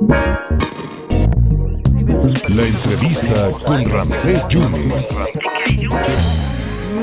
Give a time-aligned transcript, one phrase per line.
[0.00, 0.14] La
[2.64, 5.10] entrevista con Ramsés Yunes.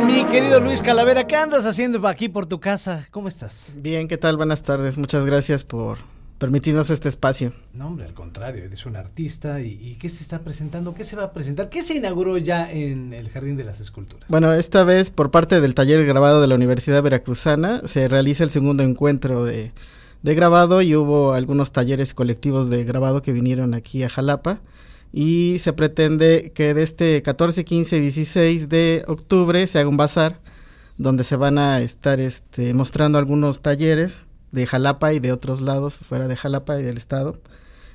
[0.08, 3.06] Mi querido Luis Calavera, ¿qué andas haciendo aquí por tu casa?
[3.12, 3.74] ¿Cómo estás?
[3.76, 4.38] Bien, ¿qué tal?
[4.38, 4.98] Buenas tardes.
[4.98, 5.98] Muchas gracias por
[6.38, 7.52] permitirnos este espacio.
[7.74, 10.96] No, hombre, al contrario, eres un artista y, y, ¿qué se está presentando?
[10.96, 11.68] ¿Qué se va a presentar?
[11.68, 14.30] ¿Qué se inauguró ya en el Jardín de las Esculturas?
[14.30, 18.52] Bueno, esta vez por parte del taller grabado de la Universidad Veracruzana se realiza el
[18.52, 19.74] segundo encuentro de,
[20.26, 24.60] de grabado y hubo algunos talleres colectivos de grabado que vinieron aquí a Jalapa
[25.14, 29.98] y se pretende que de este 14, 15 y 16 de octubre se haga un
[29.98, 30.40] bazar
[30.98, 36.00] donde se van a estar este, mostrando algunos talleres de Jalapa y de otros lados
[36.00, 37.40] fuera de Jalapa y del estado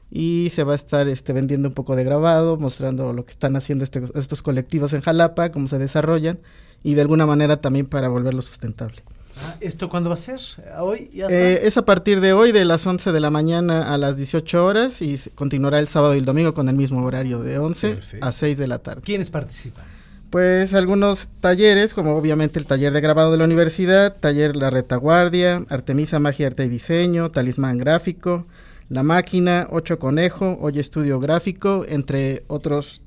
[0.09, 3.56] y se va a estar este, vendiendo un poco de grabado, mostrando lo que están
[3.56, 6.39] haciendo este, estos colectivos en Jalapa, cómo se desarrollan
[6.84, 9.03] y de alguna manera también para volverlo sustentable.
[9.43, 10.41] Ah, ¿Esto cuándo va a ser?
[10.79, 11.09] ¿Hoy?
[11.12, 14.17] ¿Ya eh, es a partir de hoy, de las 11 de la mañana a las
[14.17, 17.95] 18 horas y continuará el sábado y el domingo con el mismo horario de 11
[17.95, 18.27] Perfecto.
[18.27, 19.03] a 6 de la tarde.
[19.03, 19.84] ¿Quiénes participan?
[20.31, 25.64] Pues algunos talleres, como obviamente el taller de grabado de la universidad, taller La Retaguardia,
[25.69, 28.47] Artemisa Magia, Arte y Diseño, Talismán Gráfico,
[28.89, 33.03] La Máquina, Ocho Conejo, Hoy Estudio Gráfico, entre otros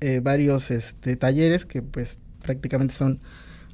[0.00, 3.20] eh, varios este, talleres que pues prácticamente son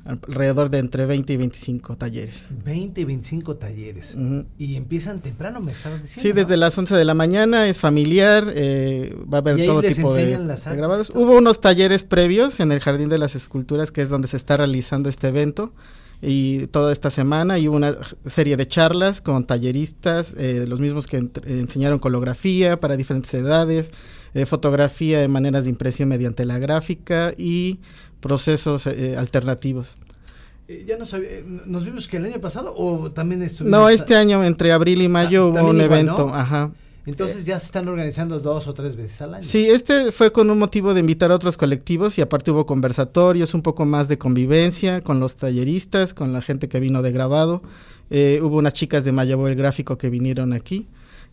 [0.05, 2.49] alrededor de entre 20 y 25 talleres.
[2.65, 4.15] 20 y 25 talleres.
[4.15, 4.47] Uh -huh.
[4.59, 6.23] Y empiezan temprano, me estabas diciendo.
[6.23, 6.61] Sí, desde ¿no?
[6.61, 10.13] las 11 de la mañana, es familiar, eh, va a haber ¿Y todo les tipo
[10.13, 11.11] de, las de grabados.
[11.11, 14.57] Hubo unos talleres previos en el Jardín de las Esculturas, que es donde se está
[14.57, 15.73] realizando este evento.
[16.25, 21.09] Y toda esta semana y hubo una serie de charlas con talleristas, eh, los mismos
[21.09, 23.91] que enseñaron colografía para diferentes edades,
[24.35, 27.81] eh, fotografía de maneras de impresión mediante la gráfica y
[28.21, 29.97] procesos eh, alternativos.
[30.69, 31.29] Eh, ya no sabía,
[31.67, 33.77] ¿nos vimos que el año pasado o también estuvimos?
[33.77, 36.35] No, este año entre abril y mayo Ah, hubo un igual, evento, ¿no?
[36.35, 36.71] ajá.
[37.05, 39.43] Entonces ya se están organizando dos o tres veces al año.
[39.43, 43.55] Sí, este fue con un motivo de invitar a otros colectivos y aparte hubo conversatorios,
[43.55, 47.63] un poco más de convivencia con los talleristas, con la gente que vino de grabado.
[48.11, 50.87] Eh, hubo unas chicas de Mayabo el Gráfico que vinieron aquí,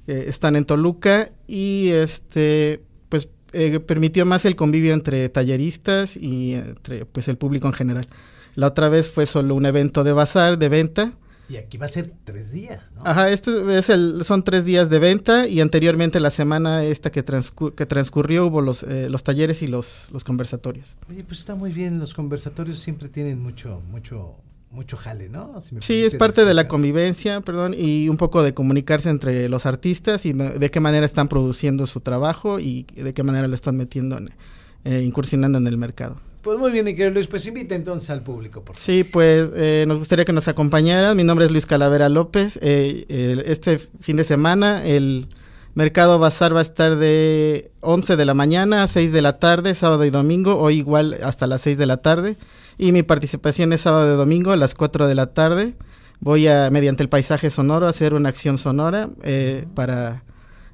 [0.07, 6.53] eh, están en Toluca y este pues eh, permitió más el convivio entre talleristas y
[6.53, 8.07] entre pues el público en general.
[8.56, 11.12] La otra vez fue solo un evento de bazar, de venta.
[11.50, 13.02] Y aquí va a ser tres días, ¿no?
[13.04, 17.24] Ajá, este es el, son tres días de venta y anteriormente la semana esta que,
[17.24, 20.96] transcur que transcurrió hubo los, eh, los talleres y los, los conversatorios.
[21.10, 24.36] Oye, pues está muy bien, los conversatorios siempre tienen mucho, mucho,
[24.70, 25.60] mucho jale, ¿no?
[25.60, 29.66] Si sí, es parte de la convivencia, perdón, y un poco de comunicarse entre los
[29.66, 33.76] artistas y de qué manera están produciendo su trabajo y de qué manera lo están
[33.76, 34.30] metiendo, en,
[34.84, 36.18] eh, incursionando en el mercado.
[36.41, 38.61] Pues muy bien, mi querido Luis, pues invita entonces al público.
[38.63, 38.81] Por favor.
[38.81, 41.17] Sí, pues eh, nos gustaría que nos acompañaran.
[41.17, 42.57] Mi nombre es Luis Calavera López.
[42.61, 45.27] Eh, el, este fin de semana el
[45.75, 49.75] Mercado Bazar va a estar de 11 de la mañana a 6 de la tarde,
[49.75, 52.38] sábado y domingo, o igual hasta las 6 de la tarde.
[52.77, 55.75] Y mi participación es sábado y domingo a las 4 de la tarde.
[56.21, 60.23] Voy a, mediante el paisaje sonoro, a hacer una acción sonora eh, para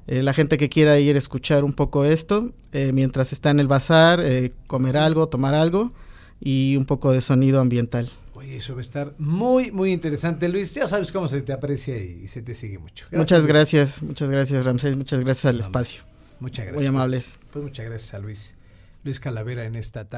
[0.06, 3.60] eh, la gente que quiera ir a escuchar un poco esto, eh, mientras está en
[3.60, 5.92] el bazar, eh, comer algo, tomar algo
[6.40, 8.08] y un poco de sonido ambiental.
[8.34, 10.74] Oye, eso va a estar muy, muy interesante, Luis.
[10.74, 13.06] Ya sabes cómo se te aprecia y se te sigue mucho.
[13.10, 14.08] Gracias, muchas gracias, Luis.
[14.08, 16.02] muchas gracias, Ramsés, muchas gracias al no, espacio.
[16.38, 16.82] Muchas gracias.
[16.82, 17.38] Muy amables.
[17.50, 18.54] Pues muchas gracias a Luis.
[19.02, 20.14] Luis Calavera en esta tarde.